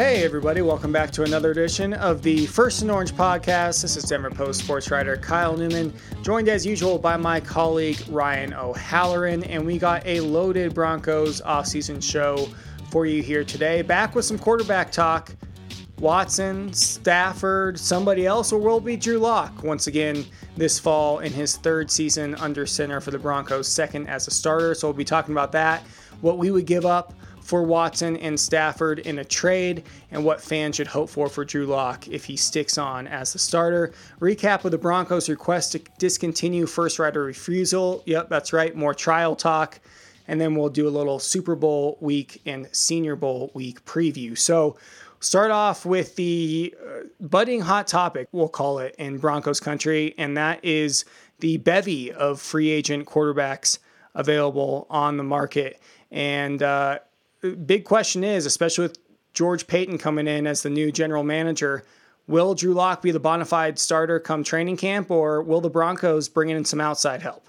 [0.00, 3.82] Hey, everybody, welcome back to another edition of the First and Orange podcast.
[3.82, 5.92] This is Denver Post sports writer Kyle Newman,
[6.22, 12.02] joined as usual by my colleague Ryan O'Halloran, and we got a loaded Broncos offseason
[12.02, 12.48] show
[12.90, 13.82] for you here today.
[13.82, 15.36] Back with some quarterback talk.
[15.98, 20.24] Watson, Stafford, somebody else, or will be Drew Lock once again
[20.56, 24.74] this fall in his third season under center for the Broncos, second as a starter.
[24.74, 25.82] So we'll be talking about that,
[26.22, 27.12] what we would give up
[27.50, 29.82] for Watson and Stafford in a trade,
[30.12, 33.40] and what fans should hope for for Drew Lock if he sticks on as the
[33.40, 33.92] starter.
[34.20, 38.04] Recap of the Broncos' request to discontinue first rider refusal.
[38.06, 39.80] Yep, that's right, more trial talk.
[40.28, 44.38] And then we'll do a little Super Bowl week and Senior Bowl week preview.
[44.38, 44.76] So,
[45.18, 50.36] start off with the uh, budding hot topic, we'll call it, in Broncos country, and
[50.36, 51.04] that is
[51.40, 53.80] the bevy of free agent quarterbacks
[54.14, 55.80] available on the market.
[56.12, 57.00] And uh,
[57.40, 58.98] big question is, especially with
[59.32, 61.84] George Paton coming in as the new general manager,
[62.26, 66.28] will Drew Lock be the bona fide starter come training camp, or will the Broncos
[66.28, 67.46] bring in some outside help?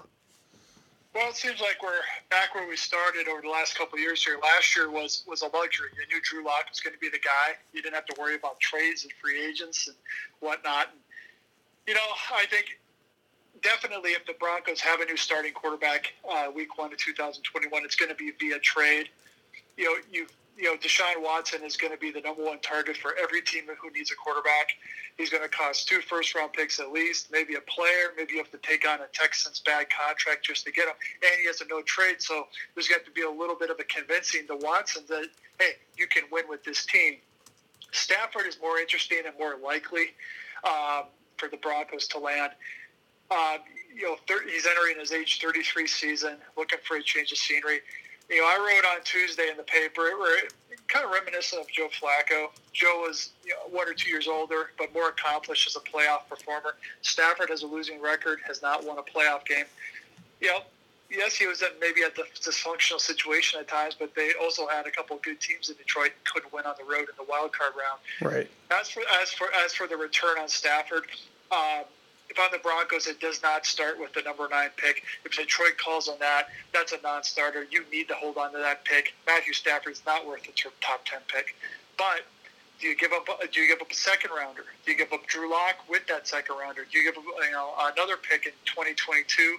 [1.14, 4.24] Well, it seems like we're back where we started over the last couple of years
[4.24, 4.38] here.
[4.42, 5.90] Last year was was a luxury.
[5.94, 7.56] You knew Drew Lock was going to be the guy.
[7.74, 9.96] You didn't have to worry about trades and free agents and
[10.40, 10.88] whatnot.
[10.90, 11.00] And,
[11.86, 12.00] you know,
[12.34, 12.78] I think
[13.62, 17.96] definitely if the Broncos have a new starting quarterback uh, week one of 2021, it's
[17.96, 19.10] going to be via trade
[19.76, 22.96] you know, you you know, Deshaun Watson is going to be the number one target
[22.96, 24.68] for every team who needs a quarterback.
[25.16, 28.12] He's going to cost two first round picks at least, maybe a player.
[28.16, 30.94] Maybe you have to take on a Texans bad contract just to get him.
[31.22, 33.80] And he has a no trade, so there's got to be a little bit of
[33.80, 35.26] a convincing to Watson that
[35.58, 37.16] hey, you can win with this team.
[37.92, 40.14] Stafford is more interesting and more likely
[40.64, 41.04] um,
[41.36, 42.52] for the Broncos to land.
[43.30, 43.58] Um,
[43.94, 47.80] you know, thir- he's entering his age 33 season, looking for a change of scenery
[48.28, 50.38] you know, I wrote on Tuesday in the paper, where
[50.88, 52.48] kind of reminiscent of Joe Flacco.
[52.72, 56.28] Joe was you know, one or two years older, but more accomplished as a playoff
[56.28, 56.74] performer.
[57.00, 59.64] Stafford has a losing record, has not won a playoff game.
[60.40, 60.58] You know,
[61.10, 64.86] yes, he was at maybe at the dysfunctional situation at times, but they also had
[64.86, 67.52] a couple of good teams in Detroit couldn't win on the road in the wild
[67.52, 68.34] card round.
[68.34, 68.50] Right.
[68.70, 71.04] As for as for as for the return on Stafford,
[71.50, 71.84] um,
[72.32, 75.02] if I'm the Broncos, it does not start with the number nine pick.
[75.22, 77.66] If Detroit calls on that, that's a non-starter.
[77.70, 79.12] You need to hold on to that pick.
[79.26, 81.54] Matthew Stafford's not worth a top ten pick.
[81.98, 82.22] But
[82.80, 83.28] do you give up?
[83.28, 84.64] Uh, do you give up a second rounder?
[84.86, 86.86] Do you give up Drew Lock with that second rounder?
[86.90, 89.58] Do you give up you know another pick in 2022?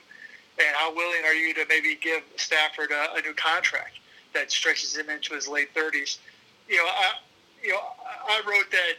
[0.58, 4.00] And how willing are you to maybe give Stafford a, a new contract
[4.34, 6.18] that stretches him into his late 30s?
[6.68, 7.12] You know, I,
[7.62, 8.94] you know, I wrote that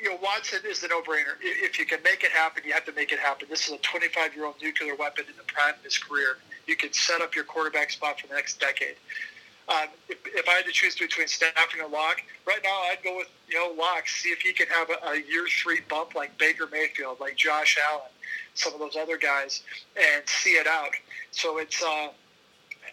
[0.00, 1.36] you know, Watson is the no-brainer.
[1.40, 3.48] If you can make it happen, you have to make it happen.
[3.48, 6.36] This is a 25-year-old nuclear weapon in the prime of his career.
[6.66, 8.96] You can set up your quarterback spot for the next decade.
[9.68, 13.16] Um, if, if, I had to choose between Stafford and Lock, right now I'd go
[13.16, 14.06] with you know Lock.
[14.06, 17.76] See if he can have a, a year three bump like Baker Mayfield, like Josh
[17.90, 18.06] Allen,
[18.54, 19.64] some of those other guys,
[19.96, 20.92] and see it out.
[21.32, 22.10] So it's uh,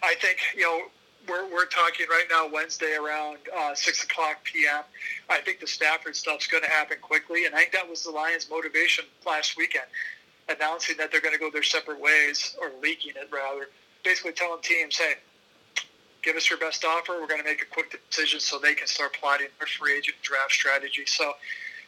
[0.02, 0.80] I think you know
[1.28, 4.82] we're, we're talking right now Wednesday around uh, six o'clock p.m.
[5.30, 8.10] I think the Stafford stuff's going to happen quickly, and I think that was the
[8.10, 9.86] Lions' motivation last weekend,
[10.48, 13.68] announcing that they're going to go their separate ways or leaking it rather,
[14.04, 15.14] basically telling teams, hey.
[16.22, 17.20] Give us your best offer.
[17.20, 20.16] We're going to make a quick decision so they can start plotting their free agent
[20.22, 21.04] draft strategy.
[21.04, 21.34] So,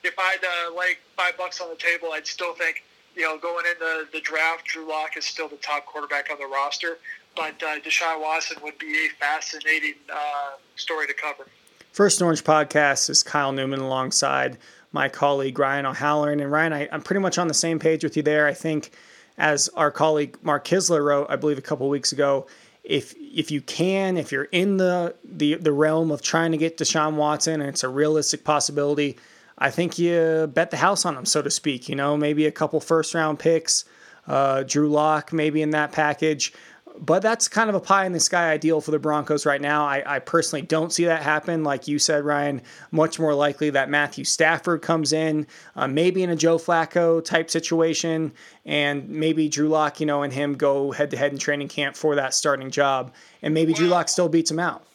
[0.04, 2.84] if I had uh, like five bucks on the table, I'd still think
[3.16, 6.46] you know, going into the draft, Drew Lock is still the top quarterback on the
[6.46, 6.98] roster
[7.36, 11.46] but uh, Deshaun Watson would be a fascinating uh, story to cover.
[11.92, 14.58] First Orange Podcast is Kyle Newman alongside
[14.92, 16.40] my colleague Ryan O'Halloran.
[16.40, 18.46] And Ryan, I, am pretty much on the same page with you there.
[18.46, 18.90] I think,
[19.38, 22.46] as our colleague Mark Kiszla wrote, I believe a couple weeks ago,
[22.82, 26.78] if if you can, if you're in the, the the realm of trying to get
[26.78, 29.16] Deshaun Watson and it's a realistic possibility,
[29.58, 31.88] I think you bet the house on him, so to speak.
[31.88, 33.84] You know, maybe a couple first round picks,
[34.26, 36.52] uh, Drew Lock maybe in that package
[36.98, 39.86] but that's kind of a pie in the sky ideal for the Broncos right now.
[39.86, 41.64] I, I, personally don't see that happen.
[41.64, 46.30] Like you said, Ryan, much more likely that Matthew Stafford comes in, uh, maybe in
[46.30, 48.32] a Joe Flacco type situation,
[48.64, 51.96] and maybe Drew Lock, you know, and him go head to head in training camp
[51.96, 53.12] for that starting job,
[53.42, 54.86] and maybe Drew Lock still beats him out.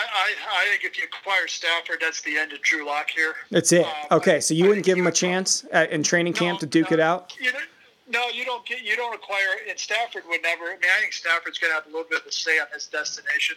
[0.00, 3.34] I, I, I, think if you acquire Stafford, that's the end of Drew Lock here.
[3.50, 3.84] That's it.
[3.84, 6.66] Um, okay, so you wouldn't give him a chance at, in training no, camp to
[6.66, 7.36] duke no, it out?
[7.40, 7.52] You
[8.08, 8.82] no, you don't get.
[8.82, 9.46] You don't acquire.
[9.68, 10.64] And Stafford would never.
[10.64, 12.66] I mean, I think Stafford's going to have a little bit of a say on
[12.74, 13.56] his destination.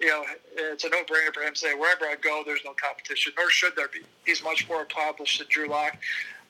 [0.00, 0.24] You know,
[0.56, 3.76] it's a no-brainer for him to say wherever I go, there's no competition, nor should
[3.76, 4.00] there be.
[4.24, 5.98] He's much more accomplished than Drew Lock.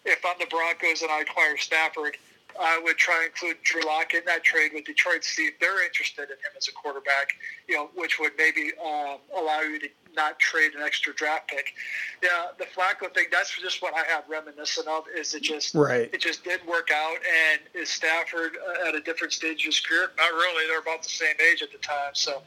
[0.05, 2.17] If I'm the Broncos and I acquire Stafford,
[2.59, 5.59] I would try and include Drew Lock in that trade with Detroit, to see if
[5.61, 7.35] they're interested in him as a quarterback,
[7.69, 11.75] you know, which would maybe um, allow you to not trade an extra draft pick.
[12.23, 16.11] Yeah, the Flacco thing, that's just what I have reminiscent of, is it just right.
[16.13, 17.17] it just didn't work out.
[17.17, 20.11] And is Stafford uh, at a different stage of his career?
[20.17, 20.67] Not really.
[20.67, 22.13] They're about the same age at the time.
[22.15, 22.43] So,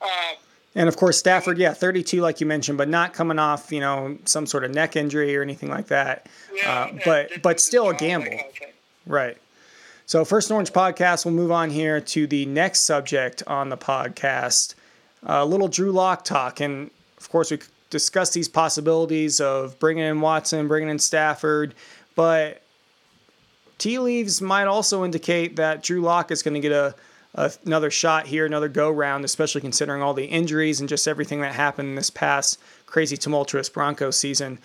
[0.00, 0.36] um,
[0.74, 4.18] and of course, Stafford, yeah, 32, like you mentioned, but not coming off, you know,
[4.26, 6.28] some sort of neck injury or anything like that.
[6.54, 8.40] Yeah, uh, but but still a gamble, of
[9.06, 9.36] right?
[10.06, 14.74] So, First Orange podcast, we'll move on here to the next subject on the podcast.
[15.24, 17.58] A uh, little Drew Lock talk, and of course, we
[17.90, 21.74] discussed these possibilities of bringing in Watson, bringing in Stafford,
[22.14, 22.62] but
[23.78, 26.94] tea leaves might also indicate that Drew Lock is going to get a
[27.66, 31.54] another shot here, another go round, especially considering all the injuries and just everything that
[31.54, 34.58] happened in this past crazy, tumultuous Broncos season.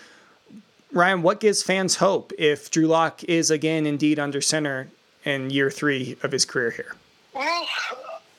[0.93, 4.89] Ryan, what gives fans hope if Drew Lock is again indeed under center
[5.23, 6.95] in year three of his career here?
[7.33, 7.95] Well, uh,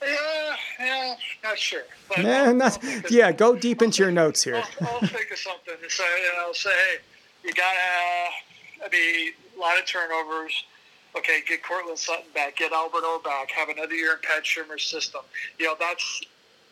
[0.06, 1.82] yeah, yeah, not sure.
[2.08, 4.62] But nah, I'll, not, I'll yeah, go deep I'll into think, your notes here.
[4.80, 6.96] I'll, I'll think of something say, and I'll say, hey,
[7.44, 10.64] you got to, mean, a lot of turnovers
[11.16, 14.84] okay, get Courtland Sutton back, get Albert O back, have another year in Pat Shurmur's
[14.84, 15.20] system.
[15.58, 16.22] You know, that's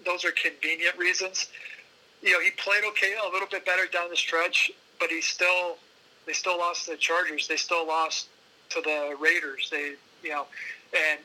[0.04, 1.48] those are convenient reasons.
[2.22, 4.70] You know, he played okay, a little bit better down the stretch,
[5.00, 5.76] but he still
[6.26, 7.48] they still lost to the Chargers.
[7.48, 8.28] They still lost
[8.70, 9.68] to the Raiders.
[9.70, 10.46] They you know,
[10.94, 11.18] and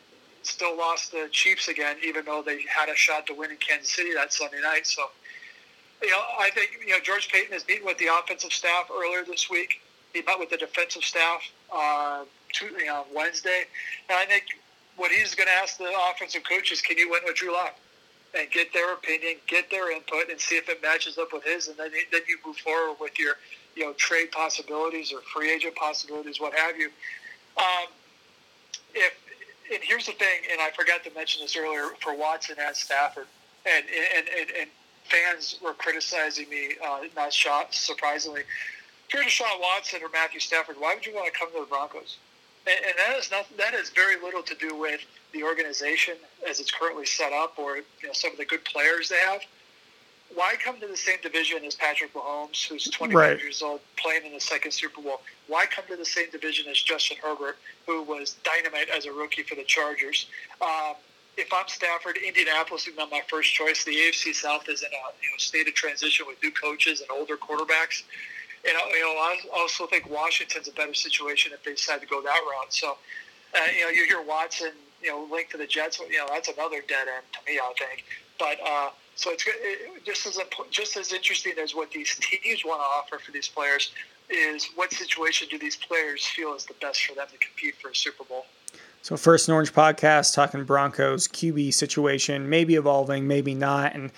[0.43, 3.91] still lost the Chiefs again, even though they had a shot to win in Kansas
[3.91, 4.87] City that Sunday night.
[4.87, 5.03] So,
[6.01, 9.23] you know, I think you know George Paton is meeting with the offensive staff earlier
[9.25, 9.81] this week.
[10.13, 11.41] He met with the defensive staff.
[11.71, 12.23] Uh,
[12.55, 13.65] Tuesday, on Wednesday.
[14.09, 14.45] And I think
[14.95, 17.77] what he's going to ask the offensive coaches, can you win with Drew Lock?
[18.37, 21.67] And get their opinion, get their input, and see if it matches up with his.
[21.67, 23.35] And then, then you move forward with your,
[23.75, 26.89] you know, trade possibilities or free agent possibilities, what have you.
[27.57, 27.87] Um,
[28.93, 29.13] if
[29.73, 33.27] and here's the thing, and I forgot to mention this earlier for Watson and Stafford,
[33.65, 33.85] and
[34.15, 34.69] and, and, and
[35.05, 38.41] fans were criticizing me, uh, not shot surprisingly.
[39.07, 41.65] If you're Deshaun Watson or Matthew Stafford, why would you want to come to the
[41.65, 42.17] Broncos?
[42.67, 43.57] and, and that has nothing.
[43.57, 45.01] That has very little to do with
[45.35, 46.15] the organization
[46.49, 49.41] as it's currently set up, or you know, some of the good players they have.
[50.33, 53.39] Why come to the same division as Patrick Mahomes, who's 25 right.
[53.39, 55.21] years old, playing in the second Super Bowl?
[55.47, 59.43] Why come to the same division as Justin Herbert, who was dynamite as a rookie
[59.43, 60.25] for the Chargers?
[60.61, 60.95] Um,
[61.37, 63.83] if I'm Stafford, Indianapolis would be my first choice.
[63.83, 64.91] The AFC South is in a
[65.21, 68.03] you know, state of transition with new coaches and older quarterbacks.
[68.67, 72.21] And you know, I also think Washington's a better situation if they decide to go
[72.23, 72.73] that route.
[72.73, 72.97] So,
[73.53, 74.71] uh, you know, you hear Watson,
[75.05, 75.99] you know, linked to the Jets.
[75.99, 77.59] You know, that's another dead end to me.
[77.59, 78.05] I think,
[78.39, 80.39] but uh, so it's it, just as
[80.71, 83.91] just as interesting as what these teams want to offer for these players
[84.29, 87.89] is what situation do these players feel is the best for them to compete for
[87.89, 88.45] a Super Bowl.
[89.03, 94.11] So, first, an Orange podcast talking Broncos QB situation, maybe evolving, maybe not, and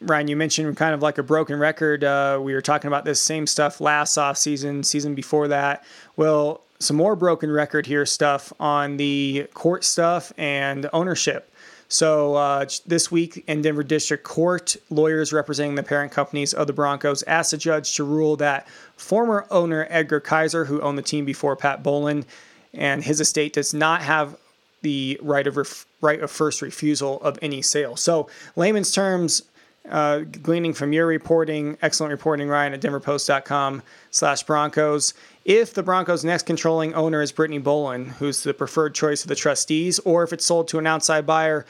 [0.00, 2.04] Ryan, you mentioned kind of like a broken record.
[2.04, 5.84] Uh, we were talking about this same stuff last off season, season before that.
[6.16, 11.52] Well, some more broken record here stuff on the court stuff and ownership.
[11.88, 16.72] So uh, this week in Denver District Court, lawyers representing the parent companies of the
[16.74, 21.24] Broncos asked the judge to rule that former owner Edgar Kaiser, who owned the team
[21.24, 22.26] before Pat Bowlen,
[22.74, 24.36] and his estate does not have
[24.82, 27.96] the right of ref- right of first refusal of any sale.
[27.96, 29.42] So, layman's terms,
[29.88, 35.14] uh, gleaning from your reporting, excellent reporting, Ryan, at denverpost.com slash Broncos.
[35.48, 39.34] If the Broncos' next controlling owner is Brittany Bowlen, who's the preferred choice of the
[39.34, 41.64] trustees, or if it's sold to an outside buyer,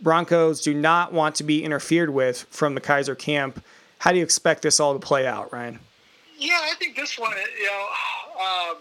[0.00, 3.62] Broncos do not want to be interfered with from the Kaiser camp.
[3.98, 5.78] How do you expect this all to play out, Ryan?
[6.38, 7.86] Yeah, I think this one, you know,
[8.40, 8.76] um,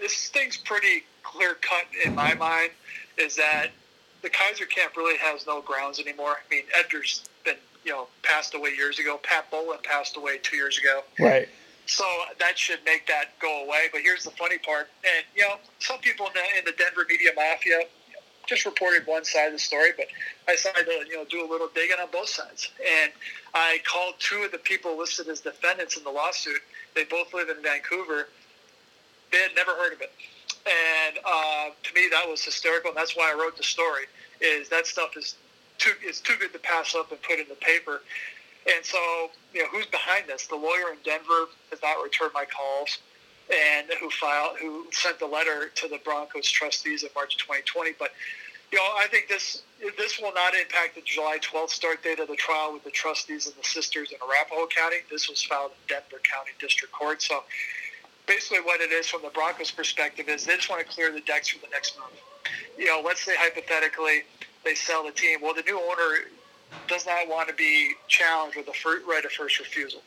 [0.00, 2.72] this thing's pretty clear cut in my mind.
[3.18, 3.68] Is that
[4.22, 6.38] the Kaiser camp really has no grounds anymore?
[6.44, 9.20] I mean, Edgar's been you know passed away years ago.
[9.22, 11.02] Pat Bowlen passed away two years ago.
[11.20, 11.48] Right.
[11.86, 12.04] So
[12.40, 13.86] that should make that go away.
[13.92, 17.06] But here's the funny part, and you know, some people in the, in the Denver
[17.08, 17.82] media mafia
[18.46, 20.06] just reported one side of the story, but
[20.48, 23.12] I decided to you know do a little digging on both sides, and
[23.54, 26.60] I called two of the people listed as defendants in the lawsuit.
[26.94, 28.28] They both live in Vancouver.
[29.32, 30.12] They had never heard of it,
[30.66, 32.90] and uh, to me that was hysterical.
[32.90, 34.04] And that's why I wrote the story.
[34.40, 35.36] Is that stuff is
[35.78, 38.02] too it's too good to pass up and put in the paper.
[38.66, 40.46] And so, you know, who's behind this?
[40.46, 42.98] The lawyer in Denver has not returned my calls,
[43.48, 47.92] and who filed, who sent the letter to the Broncos trustees in March 2020.
[47.98, 48.10] But
[48.72, 49.62] you know, I think this
[49.96, 53.46] this will not impact the July 12th start date of the trial with the trustees
[53.46, 54.96] and the sisters in Arapahoe County.
[55.10, 57.22] This was filed in Denver County District Court.
[57.22, 57.44] So,
[58.26, 61.20] basically what it is from the Broncos' perspective is they just want to clear the
[61.20, 62.20] decks for the next move.
[62.76, 64.22] You know, let's say hypothetically
[64.64, 65.38] they sell the team.
[65.40, 66.26] Well, the new owner
[66.88, 70.00] does not want to be challenged with a right of first refusal.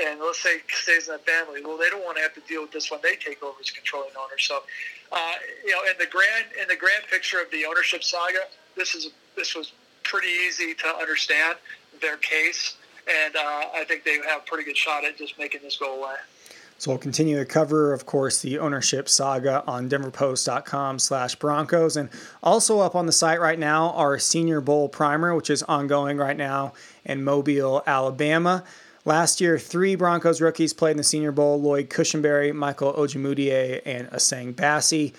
[0.00, 1.62] And let's say stays in the family.
[1.64, 3.70] Well, they don't want to have to deal with this when they take over as
[3.70, 4.38] controlling owner.
[4.38, 4.62] So,
[5.10, 5.32] uh,
[5.64, 9.10] you know, in the grand in the grand picture of the ownership saga, this is
[9.36, 9.72] this was
[10.04, 11.56] pretty easy to understand
[12.00, 12.76] their case,
[13.08, 15.98] and uh, I think they have a pretty good shot at just making this go
[16.00, 16.14] away.
[16.80, 21.94] So we'll continue to cover, of course, the ownership saga on denverpost.com slash Broncos.
[21.94, 22.08] And
[22.42, 26.38] also up on the site right now, our Senior Bowl primer, which is ongoing right
[26.38, 26.72] now
[27.04, 28.64] in Mobile, Alabama.
[29.04, 34.08] Last year, three Broncos rookies played in the Senior Bowl Lloyd Cushenberry, Michael Ojemudia, and
[34.08, 35.12] Essang Bassey.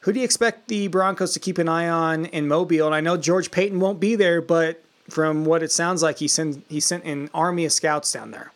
[0.00, 2.86] Who do you expect the Broncos to keep an eye on in Mobile?
[2.86, 6.26] And I know George Paton won't be there, but from what it sounds like, he
[6.26, 8.50] sent, he sent an army of scouts down there.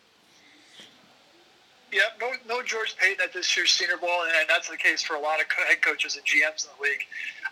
[1.91, 5.15] Yeah, no, no George Paton at this year's Senior Bowl, and that's the case for
[5.15, 7.01] a lot of head coaches and GMs in the league.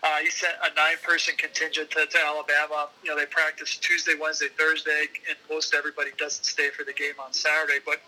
[0.02, 2.88] Uh, he sent a nine-person contingent to, to, Alabama.
[3.02, 7.18] You know, they practice Tuesday, Wednesday, Thursday, and most everybody doesn't stay for the game
[7.18, 7.82] on Saturday.
[7.84, 7.98] But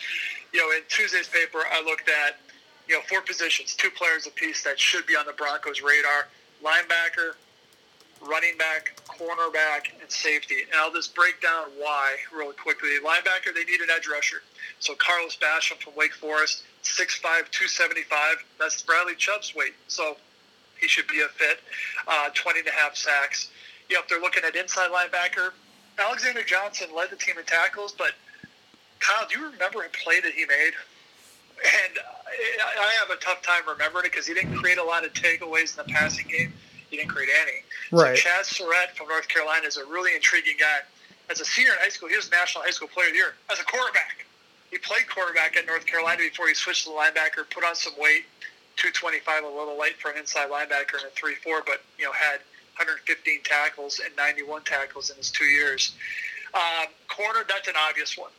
[0.54, 2.38] you know, in Tuesday's paper, I looked at
[2.86, 6.28] you know four positions, two players apiece that should be on the Broncos' radar:
[6.62, 7.34] linebacker,
[8.26, 10.62] running back, cornerback, and safety.
[10.70, 12.90] And I'll just break down why really quickly.
[13.04, 14.42] Linebacker, they need an edge rusher.
[14.78, 18.36] So Carlos Basham from Wake Forest, 6'5", 275.
[18.58, 19.74] That's Bradley Chubb's weight.
[19.88, 20.16] So
[20.80, 21.60] he should be a fit.
[22.06, 23.50] Uh, 20 and a half sacks.
[23.88, 25.50] You know, if they're looking at inside linebacker,
[25.98, 28.12] Alexander Johnson led the team in tackles, but
[29.00, 30.72] Kyle, do you remember a play that he made?
[31.62, 31.98] And
[32.62, 35.78] I have a tough time remembering it because he didn't create a lot of takeaways
[35.78, 36.54] in the passing game.
[36.90, 37.62] He didn't create any.
[37.92, 38.18] Right.
[38.18, 40.80] So Chazz Surratt from North Carolina is a really intriguing guy.
[41.30, 43.34] As a senior in high school, he was National High School Player of the Year.
[43.50, 44.26] As a quarterback,
[44.70, 48.26] he played quarterback at North Carolina before he switched to linebacker, put on some weight,
[48.76, 52.42] 225, a little light for an inside linebacker in a 3-4, but you know had
[52.78, 55.92] 115 tackles and 91 tackles in his two years.
[56.54, 58.30] Um, corner, that's an obvious one.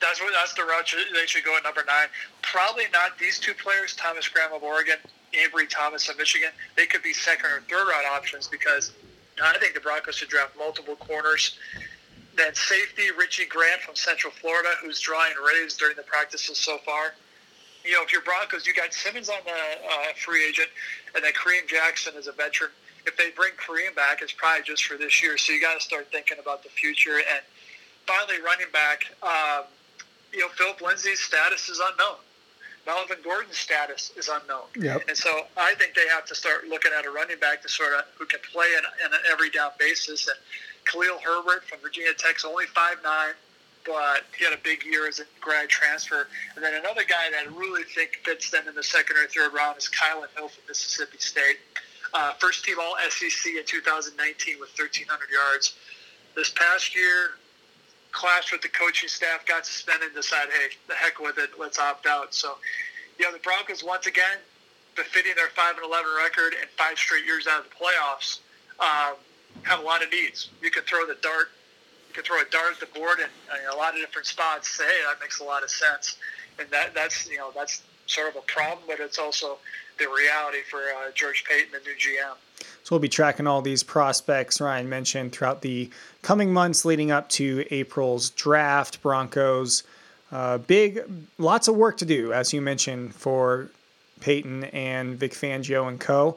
[0.00, 2.08] That's what that's the route they should go at number nine.
[2.42, 4.98] Probably not these two players, Thomas Graham of Oregon,
[5.42, 6.50] Ambry Thomas of Michigan.
[6.76, 8.92] They could be second or third round options because
[9.42, 11.58] I think the Broncos should draft multiple corners.
[12.36, 17.14] Then safety Richie Grant from Central Florida, who's drawing raves during the practices so far
[17.84, 20.68] you know, if you're Broncos, you got Simmons on the uh, free agent,
[21.14, 22.70] and then Kareem Jackson is a veteran.
[23.06, 25.36] If they bring Kareem back, it's probably just for this year.
[25.36, 27.18] So you got to start thinking about the future.
[27.18, 27.42] And
[28.06, 29.64] finally, running back, um,
[30.32, 32.16] you know, Phillip Lindsay's status is unknown.
[32.86, 34.66] Melvin Gordon's status is unknown.
[34.78, 35.08] Yep.
[35.08, 37.92] And so I think they have to start looking at a running back to sort
[37.94, 40.28] of who can play in, in an every down basis.
[40.28, 40.36] And
[40.84, 43.34] Khalil Herbert from Virginia Tech's only five nine
[43.84, 46.26] but he had a big year as a grad transfer.
[46.54, 49.52] And then another guy that I really think fits them in the second or third
[49.52, 51.58] round is Kylin Hill from Mississippi State.
[52.12, 55.74] Uh, first team All SEC in 2019 with 1,300 yards.
[56.34, 57.36] This past year,
[58.14, 61.78] clashed with the coaching staff, got suspended, and decided, hey, the heck with it, let's
[61.78, 62.32] opt out.
[62.32, 62.56] So,
[63.18, 64.38] you know, the Broncos once again
[64.96, 68.38] befitting their five and 11 record and five straight years out of the playoffs.
[68.78, 69.18] Um,
[69.62, 70.50] have a lot of needs.
[70.62, 71.50] You can throw the dart
[72.14, 74.68] you can throw a dart at the board in, in a lot of different spots.
[74.68, 76.16] Say, hey, that makes a lot of sense,
[76.60, 79.58] and that that's you know that's sort of a problem, but it's also
[79.98, 82.36] the reality for uh, George Paton, the new GM.
[82.82, 85.90] So we'll be tracking all these prospects Ryan mentioned throughout the
[86.22, 89.02] coming months leading up to April's draft.
[89.02, 89.84] Broncos,
[90.30, 91.00] uh, big,
[91.38, 93.70] lots of work to do, as you mentioned, for
[94.20, 96.36] Paton and Vic Fangio and co.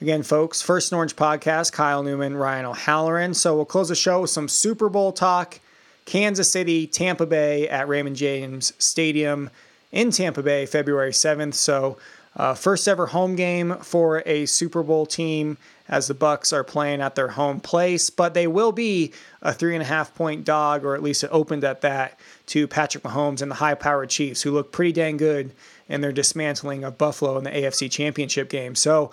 [0.00, 3.34] Again, folks, First and Orange podcast, Kyle Newman, Ryan O'Halloran.
[3.34, 5.60] So we'll close the show with some Super Bowl talk.
[6.04, 9.50] Kansas City, Tampa Bay at Raymond James Stadium
[9.92, 11.54] in Tampa Bay, February 7th.
[11.54, 11.98] So,
[12.38, 17.00] uh, first ever home game for a Super Bowl team as the Bucs are playing
[17.00, 20.84] at their home place, but they will be a three and a half point dog,
[20.84, 24.52] or at least it opened at that, to Patrick Mahomes and the high-powered Chiefs, who
[24.52, 25.52] look pretty dang good
[25.88, 28.74] in their dismantling of Buffalo in the AFC Championship game.
[28.74, 29.10] So.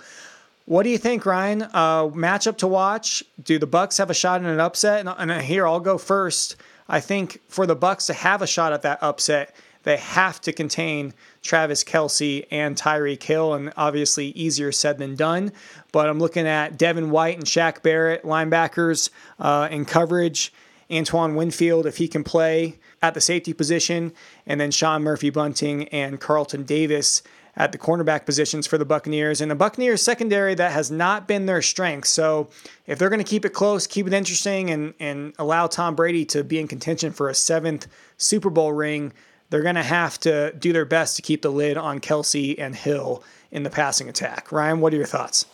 [0.68, 1.62] What do you think, Ryan?
[1.62, 3.24] Uh, matchup to watch.
[3.44, 5.00] Do the Bucs have a shot in an upset?
[5.00, 6.56] And, and here I'll go first.
[6.88, 9.56] I think for the Bucks to have a shot at that upset,
[9.86, 15.54] they have to contain Travis Kelce and Tyreek Hill, and obviously easier said than done.
[15.92, 20.52] But I'm looking at Devin White and Shaq Barrett, linebackers uh, in coverage.
[20.92, 24.12] Antoine Winfield, if he can play at the safety position,
[24.46, 27.24] and then Sean Murphy Bunting and Carlton Davis
[27.56, 29.42] at the cornerback positions for the Buccaneers.
[29.42, 32.08] And the Buccaneers secondary that has not been their strength.
[32.08, 32.50] So
[32.86, 36.26] if they're going to keep it close, keep it interesting, and, and allow Tom Brady
[36.26, 37.88] to be in contention for a seventh
[38.18, 39.14] Super Bowl ring,
[39.50, 42.76] they're going to have to do their best to keep the lid on Kelce and
[42.76, 44.52] Hill in the passing attack.
[44.52, 45.46] Ryan, what are your thoughts?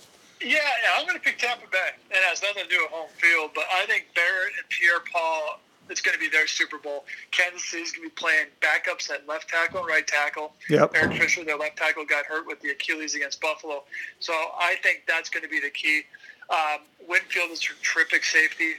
[0.42, 1.90] Yeah, yeah I'm going to pick Tampa Bay.
[2.10, 5.60] It has nothing to do with home field, but I think Barrett and Pierre Paul
[5.92, 7.06] it's going to be their Super Bowl.
[7.32, 10.54] Kansas City's going to be playing backups at left tackle and right tackle.
[10.70, 10.94] Yep.
[10.96, 13.84] Eric Fisher, their left tackle, got hurt with the Achilles against Buffalo.
[14.20, 16.04] So I think that's going to be the key.
[16.50, 18.74] Um, Winfield is a terrific safety.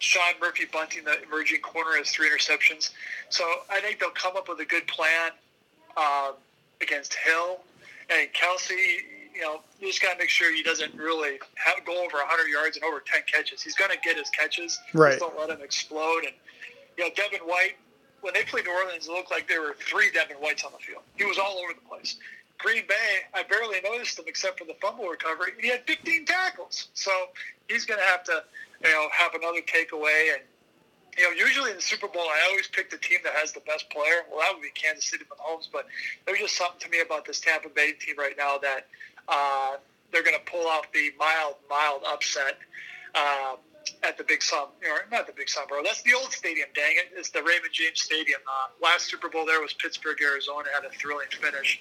[0.00, 2.90] Sean Murphy Bunting, the emerging corner, has three interceptions.
[3.28, 5.30] So I think they'll come up with a good plan
[5.96, 6.34] um,
[6.82, 7.60] against Hill.
[8.10, 8.70] And Kelce.
[9.34, 12.48] you know, you just got to make sure he doesn't really have, go over 100
[12.48, 13.62] yards and over 10 catches.
[13.62, 14.80] He's going to get his catches.
[14.92, 15.18] Right.
[15.18, 16.24] Just don't let him explode.
[16.24, 16.34] And,
[16.98, 17.76] you know, Devin White,
[18.22, 20.78] when they played New Orleans, it looked like there were three Devin Whites on the
[20.78, 21.02] field.
[21.16, 22.16] He was all over the place.
[22.62, 25.52] Green Bay, I barely noticed him except for the fumble recovery.
[25.60, 26.88] He had 15 tackles.
[26.94, 27.10] So
[27.68, 28.44] he's going to have to,
[28.84, 30.34] you know, have another takeaway.
[30.34, 30.42] And,
[31.16, 33.60] you know, usually in the Super Bowl, I always pick the team that has the
[33.60, 34.22] best player.
[34.30, 35.68] Well, that would be Kansas City Mahomes.
[35.72, 35.86] But
[36.26, 38.86] there's just something to me about this Tampa Bay team right now that
[39.28, 39.76] uh,
[40.12, 42.58] they're going to pull off the mild, mild upset.
[43.14, 43.56] Uh,
[44.02, 45.82] at the Big Sun, or not the Big Sun, bro.
[45.82, 46.68] That's the old stadium.
[46.74, 47.12] Dang it!
[47.16, 48.40] It's the Raymond James Stadium.
[48.46, 50.68] Uh, last Super Bowl there was Pittsburgh, Arizona.
[50.72, 51.80] Had a thrilling finish.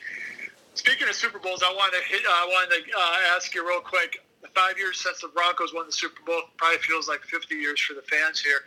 [0.79, 3.81] Speaking of Super Bowls, I wanted to hit, I wanted to uh, ask you real
[3.81, 4.23] quick.
[4.41, 7.81] The five years since the Broncos won the Super Bowl probably feels like 50 years
[7.81, 8.59] for the fans here.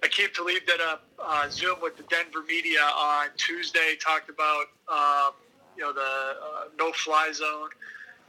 [0.00, 3.94] Aqib Talib did a uh, Zoom with the Denver media on Tuesday.
[4.00, 5.34] Talked about um,
[5.76, 7.68] you know the uh, no-fly zone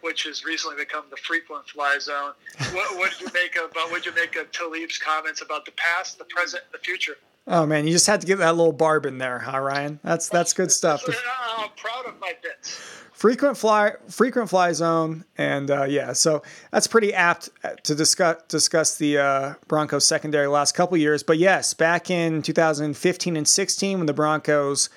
[0.01, 2.33] which has recently become the frequent fly zone.
[2.73, 5.65] What, what did you make of uh, what did you make of Talib's comments about
[5.65, 7.17] the past, the present, the future?
[7.47, 9.99] Oh man, you just had to get that little barb in there, huh, Ryan?
[10.03, 11.03] That's that's good stuff.
[11.07, 12.79] I'm proud of my bits.
[13.11, 17.49] Frequent fly, frequent fly zone, and uh, yeah, so that's pretty apt
[17.83, 21.23] to discuss discuss the uh, Broncos secondary last couple years.
[21.23, 24.89] But yes, back in 2015 and 16, when the Broncos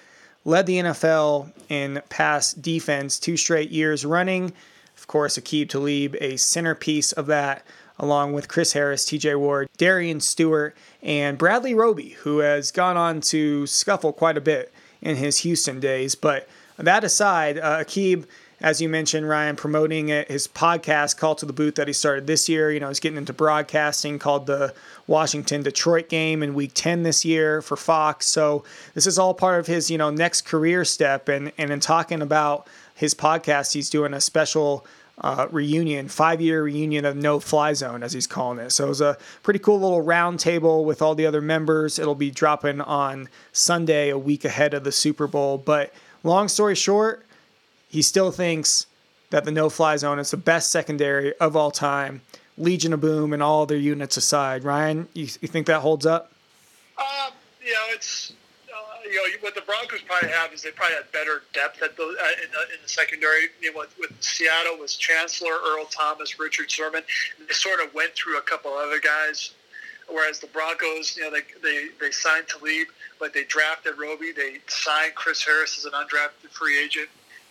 [0.45, 4.53] led the NFL in pass defense two straight years running
[4.97, 7.62] of course, Aqib Talib, a centerpiece of that,
[7.99, 13.21] along with Chris Harris, TJ Ward, Darian Stewart, and Bradley Roby, who has gone on
[13.23, 16.15] to scuffle quite a bit in his Houston days.
[16.15, 18.26] But that aside, uh, Aqib,
[18.61, 22.49] as you mentioned, Ryan, promoting his podcast, Call to the Booth, that he started this
[22.49, 22.73] year.
[22.73, 24.75] You know, he's getting into broadcasting called the
[25.06, 28.26] Washington Detroit game in week 10 this year for Fox.
[28.26, 31.28] So this is all part of his, you know, next career step.
[31.28, 34.85] And, and in talking about his podcast, he's doing a special
[35.21, 38.71] uh, reunion, five year reunion of No Fly Zone, as he's calling it.
[38.71, 41.99] So it was a pretty cool little round table with all the other members.
[41.99, 45.59] It'll be dropping on Sunday, a week ahead of the Super Bowl.
[45.59, 47.25] But long story short,
[47.89, 48.87] he still thinks
[49.30, 52.23] that the No Fly Zone is the best secondary of all time.
[52.59, 54.65] Legion of Boom and all their units aside.
[54.65, 56.32] Ryan, you, you think that holds up?
[56.99, 57.32] Um,
[57.63, 58.32] you know, it's
[59.08, 62.02] you know what the Broncos probably have is they probably had better depth at the
[62.02, 63.49] uh, in, the, in the secondary.
[63.60, 67.02] You know, with, with Seattle was Chancellor, Earl Thomas, Richard Sherman.
[67.38, 69.54] They sort of went through a couple other guys,
[70.08, 72.88] whereas the Broncos, you know, they they, they signed Talib,
[73.19, 74.32] but they drafted Roby.
[74.32, 77.08] They signed Chris Harris as an undrafted free agent.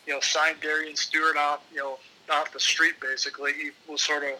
[0.08, 1.98] You know, signed Darian Stewart off you know
[2.30, 3.54] off the street basically.
[3.54, 4.40] He was sort of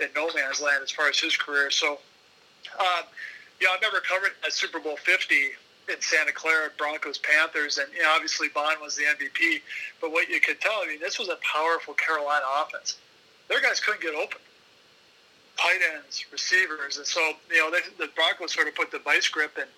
[0.00, 1.70] in no man's land as far as his career.
[1.70, 1.98] So.
[2.80, 3.04] Um,
[3.58, 5.34] yeah, I've never covered a Super Bowl 50
[5.88, 9.60] in Santa Clara, Broncos Panthers, and you know, obviously Von was the MVP.
[10.00, 12.98] But what you could tell, I mean, this was a powerful Carolina offense.
[13.48, 14.38] Their guys couldn't get open.
[15.56, 17.20] Tight ends, receivers, and so
[17.50, 19.56] you know they, the Broncos sort of put the vice grip.
[19.56, 19.68] And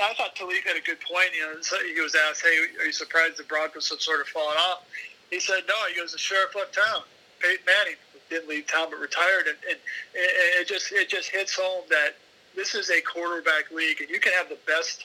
[0.00, 1.36] I thought Talib had a good point.
[1.36, 4.28] You know, so he was asked, "Hey, are you surprised the Broncos have sort of
[4.28, 4.86] fallen off?"
[5.28, 7.02] He said, "No." He goes, "The sheriff left town.
[7.40, 11.54] Peyton Manning didn't leave town, but retired." And, and, and it just it just hits
[11.54, 12.16] home that
[12.56, 15.04] this is a quarterback league, and you can have the best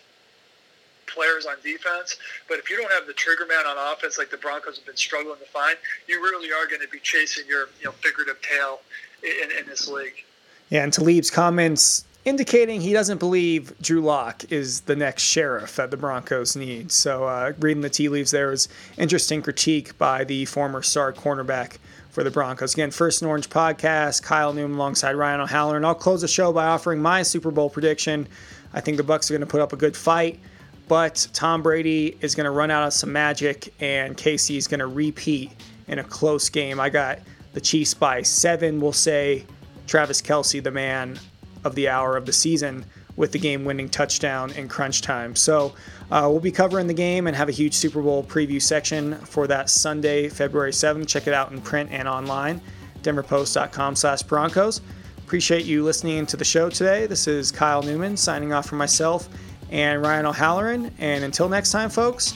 [1.07, 2.17] players on defense.
[2.47, 4.97] But if you don't have the trigger man on offense, like the Broncos have been
[4.97, 8.81] struggling to find, you really are going to be chasing your you know figurative tail
[9.23, 10.25] in, in this league.
[10.69, 15.91] Yeah, and Talib's comments indicating he doesn't believe Drew Lock is the next sheriff that
[15.91, 16.91] the Broncos need.
[16.91, 21.77] So uh, reading the tea leaves there was interesting critique by the former star cornerback
[22.09, 22.73] for the Broncos.
[22.73, 25.83] Again, First and Orange podcast, Kyle Newman alongside Ryan O'Halloran.
[25.83, 28.27] I'll close the show by offering my Super Bowl prediction.
[28.73, 30.39] I think the Bucks are going to put up a good fight
[30.87, 34.79] but Tom Brady is going to run out of some magic, and KC is going
[34.79, 35.51] to repeat
[35.87, 36.79] in a close game.
[36.79, 37.19] I got
[37.53, 38.81] the Chiefs by seven.
[38.81, 39.45] We'll say
[39.87, 41.19] Travis Kelce, the man
[41.63, 45.35] of the hour of the season, with the game winning touchdown in crunch time.
[45.35, 45.73] So
[46.11, 49.47] uh, we'll be covering the game and have a huge Super Bowl preview section for
[49.47, 51.07] that Sunday, February 7th.
[51.07, 52.59] Check it out in print and online,
[53.01, 54.81] denverpost.com slash Broncos.
[55.19, 57.07] Appreciate you listening to the show today.
[57.07, 59.29] This is Kyle Newman signing off for myself
[59.73, 60.93] and Ryan O'Halloran.
[60.99, 62.35] And until next time, folks,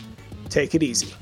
[0.49, 1.13] take it easy.